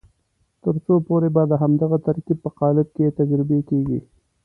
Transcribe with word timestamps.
تر 0.63 0.75
څو 0.85 0.93
پورې 1.07 1.29
به 1.35 1.43
د 1.47 1.53
همدغه 1.63 1.97
ترکیب 2.07 2.37
په 2.45 2.49
قالب 2.59 2.87
کې 2.95 3.15
تجربې 3.19 3.59
کېږي. 3.69 3.99